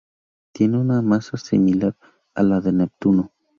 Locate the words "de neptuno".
2.59-3.31